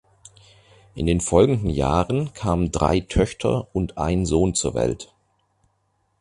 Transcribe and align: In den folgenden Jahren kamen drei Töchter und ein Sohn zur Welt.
In 0.95 1.05
den 1.05 1.21
folgenden 1.21 1.69
Jahren 1.69 2.33
kamen 2.33 2.71
drei 2.71 3.01
Töchter 3.01 3.67
und 3.71 3.99
ein 3.99 4.25
Sohn 4.25 4.55
zur 4.55 4.73
Welt. 4.73 5.13